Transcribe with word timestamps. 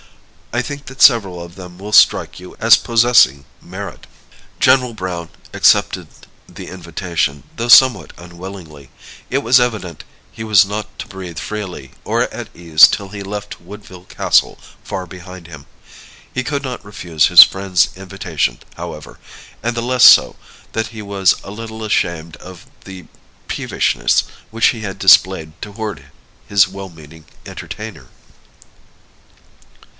I 0.53 0.63
think 0.63 0.87
that 0.87 1.01
several 1.01 1.41
of 1.41 1.55
them 1.55 1.77
will 1.77 1.93
strike 1.93 2.39
you 2.39 2.57
as 2.59 2.75
possessing 2.75 3.45
merit." 3.61 4.07
General 4.59 4.93
Browne 4.95 5.29
accepted 5.53 6.07
the 6.49 6.67
invitation, 6.67 7.43
though 7.55 7.67
somewhat 7.69 8.11
unwillingly. 8.17 8.89
It 9.29 9.37
was 9.37 9.59
evident 9.61 10.03
he 10.31 10.43
was 10.43 10.65
not 10.65 10.97
to 10.99 11.07
breathe 11.07 11.37
freely 11.37 11.91
or 12.03 12.23
at 12.33 12.53
ease 12.55 12.87
till 12.87 13.09
he 13.09 13.21
left 13.23 13.61
Woodville 13.61 14.03
Castle 14.05 14.57
far 14.83 15.05
behind 15.05 15.45
him. 15.47 15.67
He 16.33 16.43
could 16.43 16.63
not 16.63 16.83
refuse 16.83 17.27
his 17.27 17.43
friend's 17.43 17.95
invitation, 17.95 18.59
however; 18.75 19.19
and 19.63 19.77
the 19.77 19.81
less 19.83 20.03
so, 20.03 20.35
that 20.73 20.87
he 20.87 21.03
was 21.03 21.35
a 21.43 21.51
little 21.51 21.83
ashamed 21.83 22.35
of 22.37 22.65
the 22.85 23.05
peevishness 23.47 24.23
which 24.49 24.67
he 24.69 24.81
had 24.81 24.97
displayed 24.99 25.53
toward 25.61 26.07
his 26.47 26.67
well 26.67 26.89
meaning 26.89 27.23
entertainer. 27.45 28.07